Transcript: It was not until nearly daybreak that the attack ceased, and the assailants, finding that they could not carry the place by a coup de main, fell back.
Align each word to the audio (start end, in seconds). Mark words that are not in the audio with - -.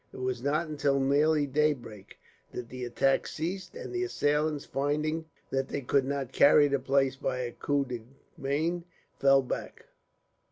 It 0.11 0.17
was 0.17 0.41
not 0.41 0.67
until 0.67 0.99
nearly 0.99 1.45
daybreak 1.45 2.17
that 2.51 2.69
the 2.69 2.85
attack 2.85 3.27
ceased, 3.27 3.75
and 3.75 3.93
the 3.93 4.03
assailants, 4.03 4.65
finding 4.65 5.25
that 5.51 5.67
they 5.67 5.81
could 5.81 6.05
not 6.05 6.31
carry 6.33 6.67
the 6.67 6.79
place 6.79 7.15
by 7.17 7.37
a 7.41 7.51
coup 7.51 7.85
de 7.85 8.01
main, 8.35 8.83
fell 9.19 9.43
back. 9.43 9.85